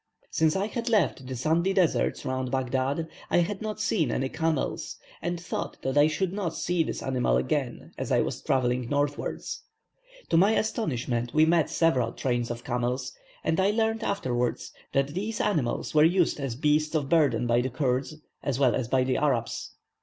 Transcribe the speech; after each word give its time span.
Since 0.31 0.55
I 0.55 0.65
had 0.65 0.89
left 0.89 1.27
the 1.27 1.35
sandy 1.35 1.73
deserts 1.73 2.25
round 2.25 2.49
Baghdad, 2.49 3.07
I 3.29 3.37
had 3.37 3.61
not 3.61 3.79
seen 3.79 4.09
any 4.11 4.29
camels, 4.29 4.95
and 5.21 5.39
thought 5.39 5.77
that 5.83 5.95
I 5.95 6.07
should 6.07 6.33
not 6.33 6.55
see 6.55 6.81
this 6.83 7.03
animal 7.03 7.37
again, 7.37 7.91
as 7.99 8.11
I 8.11 8.21
was 8.21 8.41
travelling 8.41 8.89
northwards. 8.89 9.61
To 10.29 10.37
my 10.37 10.53
astonishment, 10.53 11.35
we 11.35 11.45
met 11.45 11.69
several 11.69 12.13
trains 12.13 12.49
of 12.49 12.63
camels, 12.63 13.13
and 13.43 13.59
I 13.59 13.69
learnt 13.69 14.01
afterwards, 14.01 14.73
that 14.91 15.09
these 15.09 15.39
animals 15.39 15.93
were 15.93 16.03
used 16.03 16.39
as 16.39 16.55
beasts 16.55 16.95
of 16.95 17.07
burden 17.07 17.45
by 17.45 17.61
the 17.61 17.69
Kurds, 17.69 18.15
as 18.41 18.57
well 18.57 18.73
as 18.73 18.89
the 18.89 19.17
Arabs. 19.17 19.75